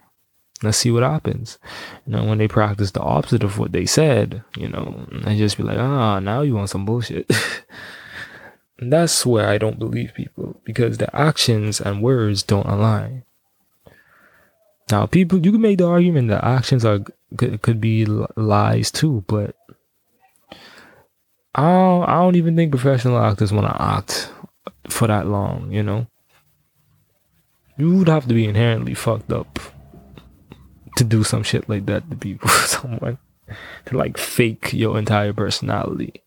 [0.62, 1.58] let's see what happens.
[2.06, 5.56] You know, when they practice the opposite of what they said, you know, I just
[5.56, 7.30] be like, ah, now you want some bullshit.
[8.78, 13.24] that's where I don't believe people because their actions and words don't align.
[14.90, 17.00] Now, people, you can make the argument that actions are
[17.36, 19.54] could, could be lies too, but
[21.54, 24.30] I don't, I don't even think professional actors want to act
[24.88, 25.70] for that long.
[25.72, 26.06] You know,
[27.76, 29.58] you would have to be inherently fucked up
[30.98, 33.18] to do some shit like that to people, someone
[33.86, 36.22] to like fake your entire personality.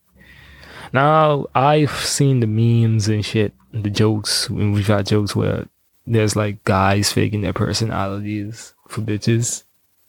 [0.94, 4.50] Now I've seen the memes and shit, the jokes.
[4.50, 5.68] When we've had jokes where
[6.08, 9.64] there's like guys faking their personalities for bitches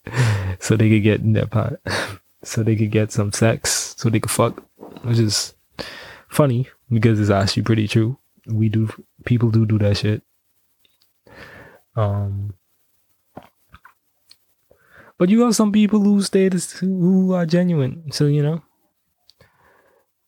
[0.58, 1.74] so they could get in their pot
[2.42, 4.62] so they could get some sex so they could fuck
[5.02, 5.54] which is
[6.28, 8.88] funny because it's actually pretty true we do
[9.24, 10.22] people do do that shit
[11.94, 12.54] um
[15.22, 18.60] but you have some people who stay who are genuine so you know?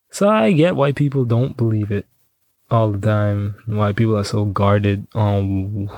[0.09, 2.05] So i get why people don't believe it
[2.71, 5.89] all the time why people are so guarded on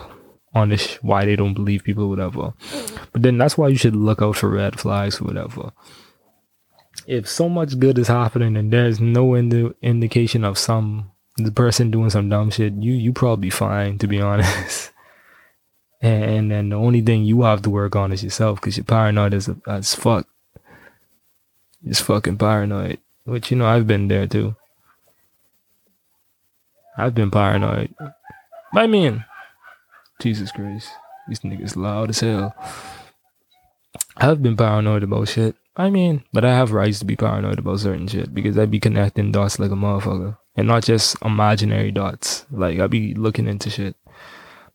[0.55, 2.55] on this why they don't believe people whatever.
[3.13, 5.73] But then that's why you should look out for red flags whatever.
[7.05, 11.91] If so much good is happening and there's no indi- indication of some the person
[11.91, 14.91] doing some dumb shit you you probably fine to be honest
[16.01, 18.83] and, and then the only thing you have to work on is yourself because you're
[18.83, 20.27] paranoid as, as fuck
[21.85, 24.55] just fucking paranoid which you know i've been there too
[26.97, 27.93] I've been paranoid.
[28.73, 29.23] I mean,
[30.19, 30.89] Jesus Christ,
[31.27, 32.55] these niggas loud as hell.
[34.17, 35.55] I've been paranoid about shit.
[35.75, 38.79] I mean, but I have rights to be paranoid about certain shit because I be
[38.79, 40.37] connecting dots like a motherfucker.
[40.55, 42.47] And not just imaginary dots.
[42.49, 43.95] Like, I be looking into shit.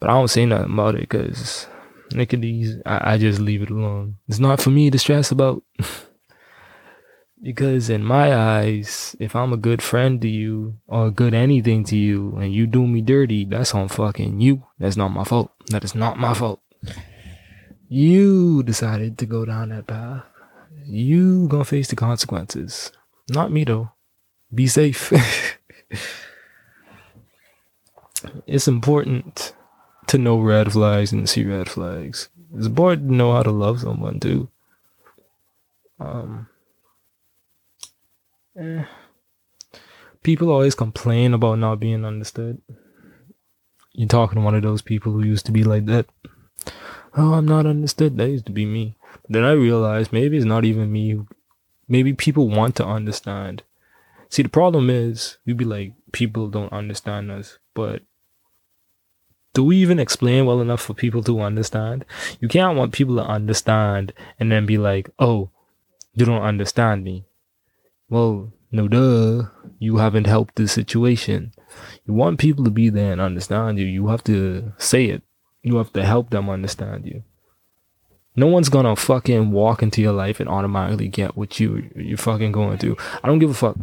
[0.02, 1.68] But I don't say nothing about it because,
[2.10, 4.16] nigga, I, I just leave it alone.
[4.26, 5.62] It's not for me to stress about.
[7.40, 11.82] Because in my eyes, if I'm a good friend to you or a good anything
[11.86, 14.62] to you and you do me dirty, that's on fucking you.
[14.78, 15.50] That's not my fault.
[15.70, 16.60] That is not my fault.
[17.88, 20.22] You decided to go down that path.
[20.84, 22.92] You gonna face the consequences.
[23.28, 23.90] Not me though.
[24.54, 25.12] Be safe.
[28.46, 29.52] it's important
[30.12, 32.28] to know red flags and see red flags.
[32.54, 34.48] It's important to know how to love someone too.
[35.98, 36.48] Um
[38.58, 38.84] Eh.
[40.22, 42.60] People always complain about not being understood.
[43.94, 46.06] You're talking to one of those people who used to be like that.
[47.16, 48.16] Oh, I'm not understood.
[48.16, 48.96] That used to be me.
[49.28, 51.20] Then I realized maybe it's not even me.
[51.88, 53.62] Maybe people want to understand.
[54.28, 58.02] See, the problem is we be like, people don't understand us, but
[59.54, 62.04] do we even explain well enough for people to understand?
[62.40, 65.50] You can't want people to understand and then be like, oh,
[66.14, 67.24] you don't understand me.
[68.08, 69.48] Well, no duh.
[69.78, 71.52] You haven't helped the situation.
[72.06, 73.86] You want people to be there and understand you.
[73.86, 75.22] You have to say it.
[75.62, 77.22] You have to help them understand you.
[78.34, 82.52] No one's gonna fucking walk into your life and automatically get what you you're fucking
[82.52, 82.96] going through.
[83.22, 83.76] I don't give a fuck.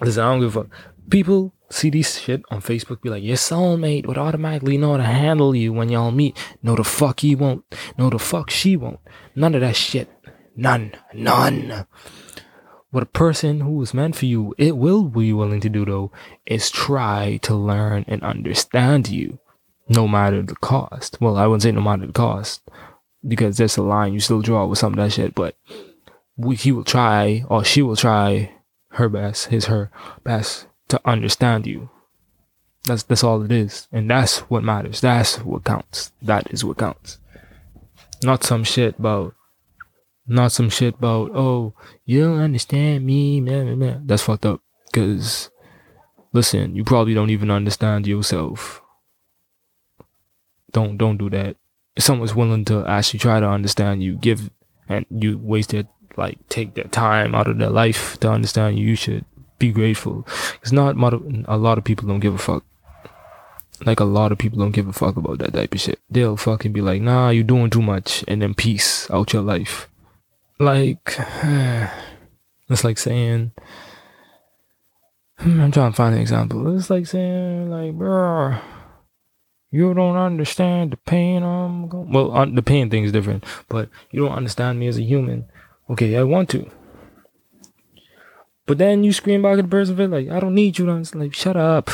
[0.00, 0.72] Listen, I don't give a fuck.
[1.10, 5.02] People see these shit on Facebook be like, your soulmate would automatically know how to
[5.04, 6.36] handle you when y'all meet.
[6.62, 7.64] No, the fuck he won't.
[7.98, 9.00] No, the fuck she won't.
[9.34, 10.10] None of that shit.
[10.54, 10.92] None.
[11.14, 11.86] None.
[12.90, 16.12] What a person who is meant for you, it will be willing to do though,
[16.44, 19.38] is try to learn and understand you,
[19.88, 21.18] no matter the cost.
[21.18, 22.60] Well, I wouldn't say no matter the cost,
[23.26, 25.56] because that's a line you still draw with some of that shit, but
[26.58, 28.52] he will try, or she will try
[28.90, 29.90] her best, his, her
[30.22, 31.88] best to understand you.
[32.84, 35.00] That's that's all it is, and that's what matters.
[35.00, 36.12] That's what counts.
[36.20, 37.18] That is what counts.
[38.22, 39.34] Not some shit about,
[40.26, 41.30] not some shit about.
[41.32, 41.72] Oh,
[42.04, 44.02] you don't understand me, man, man.
[44.06, 44.60] That's fucked up.
[44.92, 45.50] Cause,
[46.34, 48.82] listen, you probably don't even understand yourself.
[50.72, 51.56] Don't don't do that.
[51.96, 54.50] If someone's willing to actually try to understand you, give
[54.88, 58.88] and you waste wasted like take their time out of their life to understand you,
[58.88, 59.24] you should
[59.62, 60.26] be grateful.
[60.60, 62.64] It's not a lot of people don't give a fuck.
[63.86, 66.00] Like a lot of people don't give a fuck about that type of shit.
[66.10, 69.88] They'll fucking be like, nah, you're doing too much, and then peace out your life.
[70.58, 71.16] Like,
[72.68, 73.52] it's like saying,
[75.38, 76.76] I'm trying to find an example.
[76.76, 78.58] It's like saying, like, bro,
[79.70, 82.12] you don't understand the pain I'm going.
[82.12, 85.46] Well, the pain thing is different, but you don't understand me as a human.
[85.88, 86.68] Okay, I want to.
[88.66, 90.88] But then you scream back at the person like, I don't need you.
[90.90, 91.90] I'm like, shut up.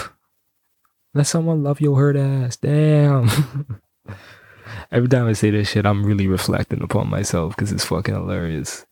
[1.14, 2.56] Let someone love your hurt ass.
[2.56, 3.28] Damn.
[4.92, 8.84] Every time I say this shit, I'm really reflecting upon myself because it's fucking hilarious.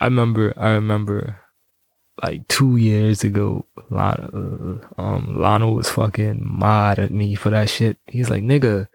[0.00, 1.40] I remember, I remember
[2.22, 7.68] like two years ago, Lana, uh, um, Lana was fucking mad at me for that
[7.68, 7.98] shit.
[8.06, 8.88] He's like, nigga,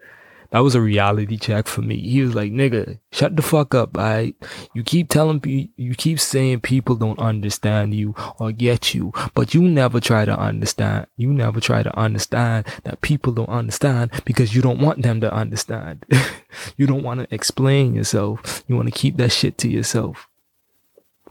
[0.50, 2.00] that was a reality check for me.
[2.00, 3.96] He was like, nigga, shut the fuck up.
[3.96, 4.34] I,
[4.74, 5.42] you keep telling
[5.76, 10.36] you keep saying people don't understand you or get you, but you never try to
[10.36, 11.06] understand.
[11.16, 15.32] You never try to understand that people don't understand because you don't want them to
[15.32, 16.04] understand.
[16.76, 18.64] you don't want to explain yourself.
[18.66, 20.29] You want to keep that shit to yourself.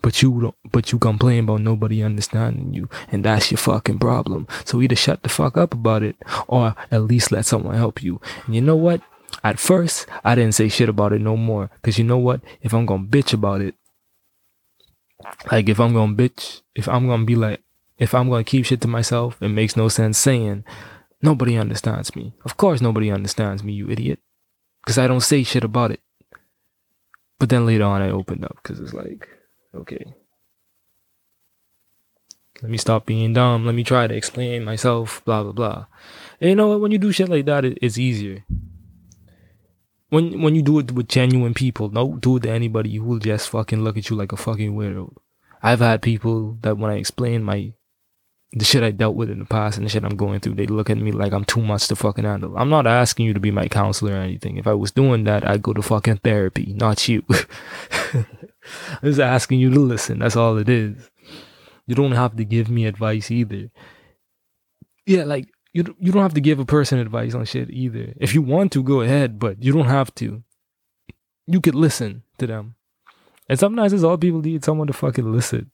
[0.01, 4.47] But you don't, but you complain about nobody understanding you, and that's your fucking problem.
[4.65, 6.15] So either shut the fuck up about it,
[6.47, 8.21] or at least let someone help you.
[8.45, 9.01] And you know what?
[9.43, 11.69] At first, I didn't say shit about it no more.
[11.81, 12.41] Cause you know what?
[12.61, 13.75] If I'm gonna bitch about it,
[15.51, 17.61] like if I'm gonna bitch, if I'm gonna be like,
[17.97, 20.63] if I'm gonna keep shit to myself, it makes no sense saying
[21.21, 22.33] nobody understands me.
[22.45, 24.19] Of course, nobody understands me, you idiot.
[24.85, 25.99] Cause I don't say shit about it.
[27.37, 29.27] But then later on, I opened up because it's like,
[29.75, 30.13] okay,
[32.61, 33.65] let me stop being dumb.
[33.65, 35.85] Let me try to explain myself, blah, blah, blah.
[36.41, 36.81] And you know what?
[36.81, 38.43] When you do shit like that, it's easier
[40.09, 43.19] when when you do it with genuine people, don't do it to anybody who will
[43.19, 45.15] just fucking look at you like a fucking weirdo.
[45.61, 47.73] I've had people that when I explain my
[48.51, 50.65] the shit I dealt with in the past and the shit I'm going through, they
[50.65, 52.57] look at me like I'm too much to fucking handle.
[52.57, 54.57] I'm not asking you to be my counselor or anything.
[54.57, 57.23] If I was doing that, I'd go to fucking therapy, not you.
[58.13, 58.25] I'm
[59.03, 60.19] just asking you to listen.
[60.19, 61.11] That's all it is.
[61.85, 63.69] You don't have to give me advice either.
[65.05, 68.13] Yeah, like you you don't have to give a person advice on shit either.
[68.17, 70.43] If you want to, go ahead, but you don't have to.
[71.47, 72.75] You could listen to them.
[73.47, 75.71] And sometimes it's all people need someone to fucking listen.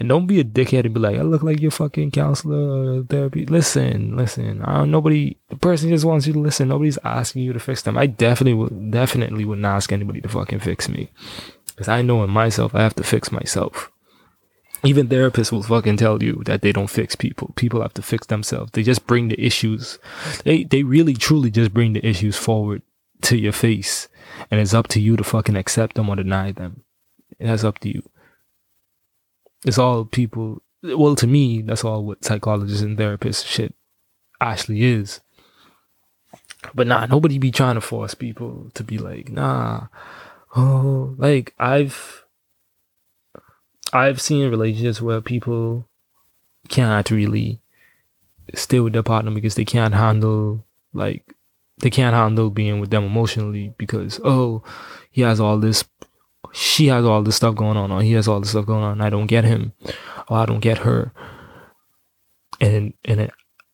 [0.00, 3.04] And don't be a dickhead and be like, I look like your fucking counselor or
[3.04, 3.44] therapy.
[3.44, 4.62] Listen, listen.
[4.62, 6.68] I don't, nobody, the person just wants you to listen.
[6.68, 7.98] Nobody's asking you to fix them.
[7.98, 11.10] I definitely would, definitely wouldn't ask anybody to fucking fix me.
[11.66, 13.92] Because I know in myself, I have to fix myself
[14.82, 17.52] even therapists will fucking tell you that they don't fix people.
[17.56, 18.72] People have to fix themselves.
[18.72, 19.98] They just bring the issues.
[20.44, 22.82] They they really truly just bring the issues forward
[23.22, 24.08] to your face.
[24.50, 26.82] And it's up to you to fucking accept them or deny them.
[27.38, 28.02] That's up to you.
[29.64, 33.74] It's all people well to me, that's all what psychologists and therapists shit
[34.40, 35.20] actually is.
[36.74, 39.86] But nah, nobody be trying to force people to be like, nah.
[40.56, 42.24] Oh, like I've
[43.92, 45.88] I've seen relationships where people
[46.68, 47.60] can't really
[48.54, 51.34] stay with their partner because they can't handle like
[51.78, 54.62] they can't handle being with them emotionally because oh
[55.10, 55.84] he has all this
[56.52, 59.00] she has all this stuff going on or he has all this stuff going on
[59.00, 59.72] I don't get him
[60.28, 61.12] or I don't get her.
[62.60, 63.30] And and it,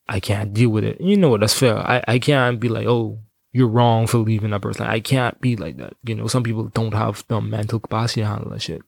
[0.07, 1.01] I can't deal with it.
[1.01, 1.41] You know what?
[1.41, 1.77] That's fair.
[1.77, 3.19] I, I can't be like oh
[3.53, 4.85] you're wrong for leaving that person.
[4.85, 5.93] I can't be like that.
[6.03, 8.81] You know some people don't have the mental capacity to handle that shit.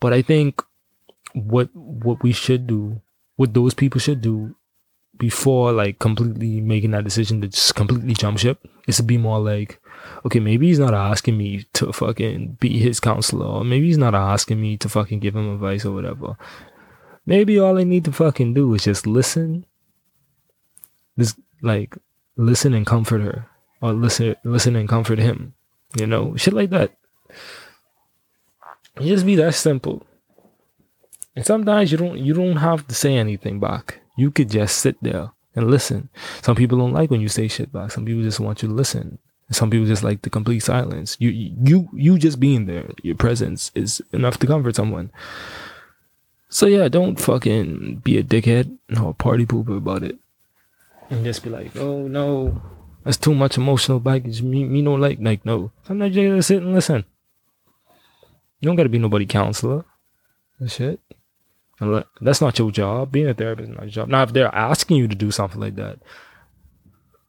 [0.00, 0.62] But I think
[1.32, 3.00] what what we should do,
[3.36, 4.54] what those people should do
[5.20, 9.38] before like completely making that decision to just completely jump ship is to be more
[9.38, 9.79] like,
[10.24, 14.14] okay, maybe he's not asking me to fucking be his counselor, or maybe he's not
[14.14, 16.36] asking me to fucking give him advice or whatever.
[17.26, 19.66] maybe all I need to fucking do is just listen.
[21.16, 21.96] This like
[22.36, 23.46] listen and comfort her,
[23.80, 25.54] or listen listen and comfort him.
[25.98, 26.92] You know, shit like that.
[29.00, 30.06] just be that simple.
[31.36, 34.00] And sometimes you don't you don't have to say anything back.
[34.16, 36.08] You could just sit there and listen.
[36.42, 37.90] Some people don't like when you say shit back.
[37.90, 39.18] Some people just want you to listen.
[39.50, 41.16] Some people just like the complete silence.
[41.18, 45.10] You you you just being there, your presence is enough to comfort someone.
[46.48, 50.18] So yeah, don't fucking be a dickhead or a party pooper about it.
[51.10, 52.62] And just be like, oh no,
[53.04, 54.42] that's too much emotional baggage.
[54.42, 55.72] Me me no like like no.
[55.82, 57.04] Sometimes you gotta sit and listen.
[58.60, 59.84] You don't gotta be nobody counselor.
[60.60, 61.00] That shit.
[62.20, 63.10] That's not your job.
[63.10, 64.08] Being a therapist is not your job.
[64.08, 65.98] Now, if they're asking you to do something like that,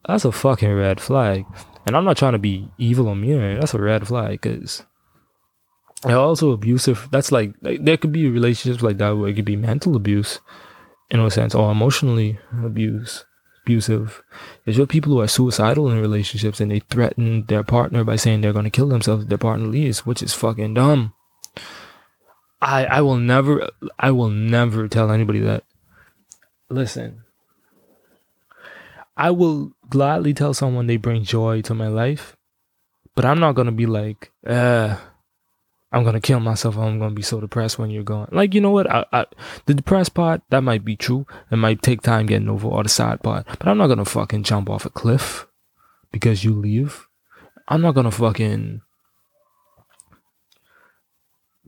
[0.06, 1.46] that's a fucking red flag.
[1.86, 3.60] And I'm not trying to be evil or mean.
[3.60, 4.84] That's a red flag because
[6.04, 7.08] also abusive.
[7.12, 10.40] That's like, like there could be relationships like that where it could be mental abuse,
[11.10, 13.26] in a sense, or emotionally abuse,
[13.64, 14.22] abusive.
[14.66, 18.42] There's your people who are suicidal in relationships and they threaten their partner by saying
[18.42, 21.14] they're going to kill themselves if their partner leaves, which is fucking dumb.
[22.62, 25.64] I I will never I will never tell anybody that.
[26.70, 27.24] Listen.
[29.18, 32.36] I will gladly tell someone they bring joy to my life,
[33.16, 34.98] but I'm not gonna be like, uh,
[35.92, 36.78] I'm gonna kill myself.
[36.78, 38.30] I'm gonna be so depressed when you're gone.
[38.32, 38.90] Like, you know what?
[38.90, 39.26] I, I,
[39.66, 41.28] the depressed part that might be true.
[41.52, 44.44] It might take time getting over all the sad part, but I'm not gonna fucking
[44.44, 45.46] jump off a cliff
[46.12, 47.08] because you leave.
[47.68, 48.82] I'm not gonna fucking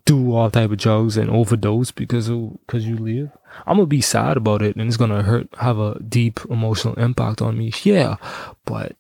[0.06, 3.30] do all type of drugs and overdose because of because you leave.
[3.66, 7.42] I'm gonna be sad about it and it's gonna hurt have a deep emotional impact
[7.42, 7.72] on me.
[7.84, 8.18] Yeah.
[8.66, 8.96] But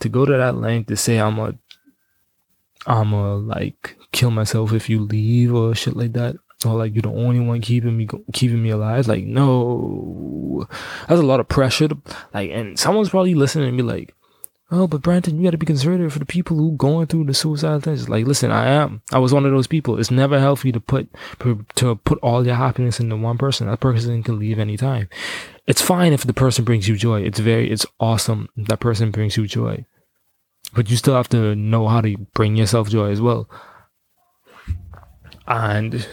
[0.00, 1.54] to go to that length to say I'm a
[2.86, 6.36] I'm a like kill myself if you leave or shit like that.
[6.64, 9.06] Or like you're the only one keeping me keeping me alive.
[9.08, 10.66] Like no,
[11.06, 11.88] that's a lot of pressure.
[11.88, 11.98] To,
[12.32, 14.14] like, and someone's probably listening and be like,
[14.70, 17.34] oh, but Brandon, you got to be considerate for the people who going through the
[17.34, 18.08] suicidal things.
[18.08, 19.02] Like, listen, I am.
[19.12, 19.98] I was one of those people.
[19.98, 21.08] It's never healthy to put
[21.76, 23.68] to put all your happiness into one person.
[23.68, 25.08] That person can leave anytime.
[25.66, 27.22] It's fine if the person brings you joy.
[27.22, 28.48] It's very, it's awesome.
[28.56, 29.84] That person brings you joy,
[30.74, 33.48] but you still have to know how to bring yourself joy as well.
[35.48, 36.06] And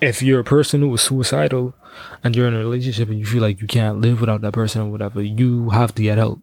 [0.00, 1.74] if you're a person who is suicidal
[2.22, 4.82] and you're in a relationship and you feel like you can't live without that person
[4.82, 6.40] or whatever, you have to get help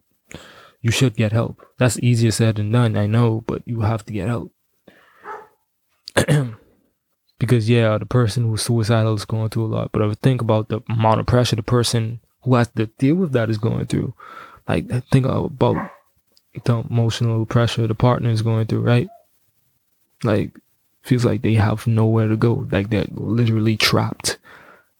[0.83, 1.65] you should get help.
[1.79, 4.51] That's easier said than done, I know, but you have to get help.
[7.39, 9.91] because yeah, the person who's suicidal is going through a lot.
[9.93, 13.15] But I would think about the amount of pressure the person who has to deal
[13.15, 14.13] with that is going through.
[14.67, 15.89] Like think about
[16.65, 19.07] the emotional pressure the partner is going through, right?
[20.21, 20.51] Like
[21.01, 22.67] feels like they have nowhere to go.
[22.71, 24.37] Like they're literally trapped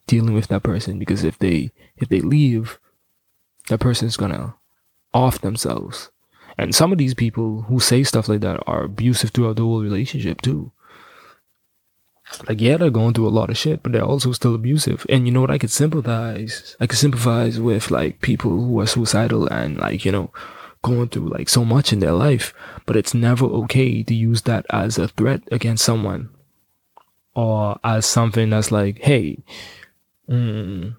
[0.07, 2.79] dealing with that person because if they if they leave,
[3.67, 4.55] that person's gonna
[5.13, 6.09] off themselves.
[6.57, 9.81] And some of these people who say stuff like that are abusive throughout the whole
[9.81, 10.71] relationship too.
[12.47, 15.05] Like yeah, they're going through a lot of shit, but they're also still abusive.
[15.09, 15.51] And you know what?
[15.51, 16.75] I could sympathize.
[16.79, 20.31] I could sympathize with like people who are suicidal and like you know
[20.81, 22.53] going through like so much in their life.
[22.85, 26.29] But it's never okay to use that as a threat against someone
[27.35, 29.43] or as something that's like, hey,
[30.29, 30.95] mm,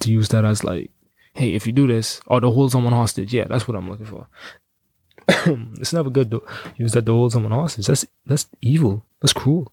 [0.00, 0.90] to use that as like
[1.34, 3.34] hey, if you do this, or to hold someone hostage.
[3.34, 4.28] Yeah, that's what I'm looking for.
[5.28, 6.42] it's never good to
[6.76, 7.86] use that to hold someone hostage.
[7.86, 9.04] That's that's evil.
[9.20, 9.72] That's cruel.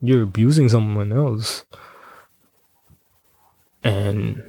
[0.00, 1.64] You're abusing someone else.
[3.82, 4.42] And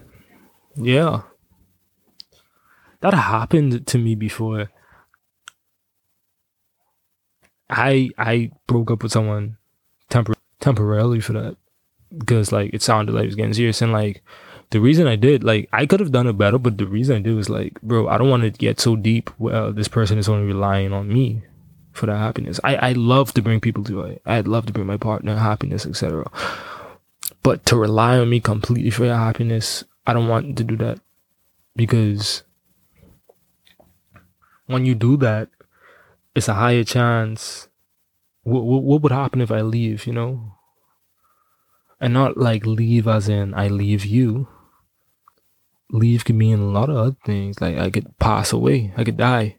[0.76, 1.22] yeah.
[3.02, 4.70] That happened to me before.
[7.70, 9.58] I I broke up with someone
[10.10, 11.58] tempor- temporarily for that
[12.16, 14.24] because like it sounded like it was getting serious and like
[14.72, 17.20] the reason I did, like, I could have done it better, but the reason I
[17.20, 20.18] did was like, bro, I don't want to get so deep where uh, this person
[20.18, 21.44] is only relying on me
[21.92, 22.60] for that happiness.
[22.64, 24.20] I, I love to bring people joy.
[24.26, 26.30] I'd love to bring my partner happiness, etc.
[27.42, 31.00] But to rely on me completely for your happiness, I don't want to do that
[31.76, 32.44] because
[34.66, 35.50] when you do that,
[36.36, 37.68] it's a higher chance.
[38.44, 40.54] What, what, what would happen if I leave, you know?
[42.00, 44.48] And not like leave as in I leave you,
[45.90, 47.62] leave could mean a lot of other things.
[47.62, 49.58] Like I could pass away, I could die,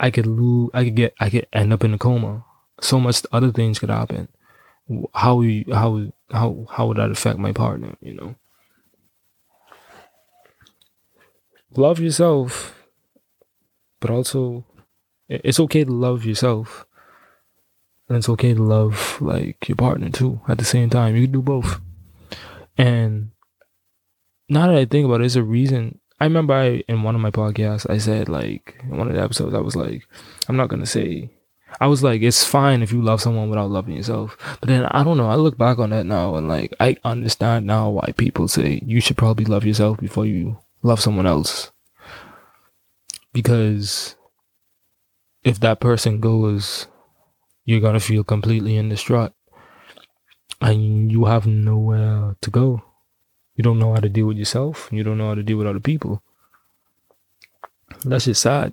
[0.00, 2.44] I could lose, I could get, I could end up in a coma.
[2.80, 4.28] So much other things could happen.
[5.14, 7.96] How you, how how how would that affect my partner?
[8.00, 8.34] You know.
[11.76, 12.74] Love yourself,
[14.00, 14.64] but also
[15.28, 16.86] it's okay to love yourself.
[18.08, 21.14] and it's okay to love like your partner too at the same time.
[21.14, 21.80] You can do both.
[22.76, 23.30] And
[24.48, 25.98] now that I think about it, there's a reason.
[26.20, 29.22] I remember I in one of my podcasts I said like in one of the
[29.22, 30.06] episodes I was like,
[30.48, 31.30] I'm not gonna say
[31.80, 34.36] I was like, it's fine if you love someone without loving yourself.
[34.60, 35.28] But then I don't know.
[35.28, 39.00] I look back on that now and like I understand now why people say you
[39.00, 41.70] should probably love yourself before you love someone else.
[43.32, 44.16] Because
[45.44, 46.86] if that person goes,
[47.64, 49.32] you're gonna feel completely in distraught,
[50.60, 52.82] and you have nowhere to go.
[53.58, 54.88] You don't know how to deal with yourself.
[54.90, 56.22] You don't know how to deal with other people.
[58.06, 58.72] That's just sad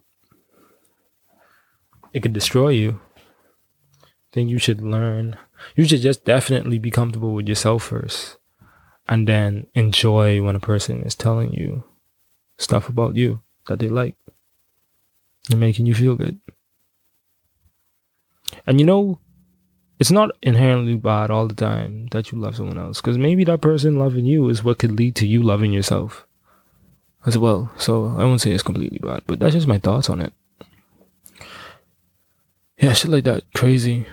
[2.16, 3.02] it could destroy you,
[4.32, 5.38] then you should learn.
[5.76, 8.38] You should just definitely be comfortable with yourself first
[9.10, 11.84] and then enjoy when a person is telling you
[12.58, 14.16] stuff about you that they like
[15.52, 16.40] and making you feel good.
[18.66, 19.20] And you know,
[20.00, 23.62] it's not inherently bad all the time that you love someone else because maybe that
[23.62, 26.26] person loving you is what could lead to you loving yourself
[27.26, 27.72] as well.
[27.78, 30.34] So I won't say it's completely bad, but that's just my thoughts on it
[32.78, 33.44] yeah, shit like that.
[33.54, 34.06] Crazy.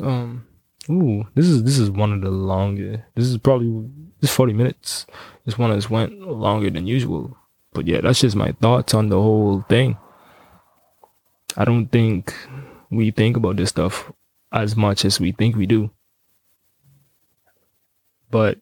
[0.00, 0.46] Um,
[0.90, 3.02] ooh, this is this is one of the longest.
[3.14, 3.90] This is probably
[4.20, 5.06] this forty minutes.
[5.44, 7.36] This one has went longer than usual.
[7.72, 9.96] But yeah, that's just my thoughts on the whole thing.
[11.56, 12.34] I don't think
[12.90, 14.12] we think about this stuff
[14.52, 15.90] as much as we think we do.
[18.30, 18.58] But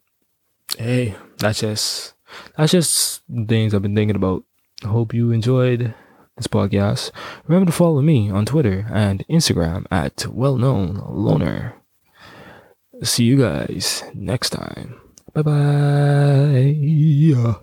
[0.78, 2.14] hey, that's just
[2.56, 4.44] that's just things I've been thinking about.
[4.84, 5.94] Hope you enjoyed
[6.36, 7.10] this podcast,
[7.46, 11.74] remember to follow me on Twitter and Instagram at well known loner.
[13.02, 14.98] See you guys next time.
[15.34, 17.60] Bye bye.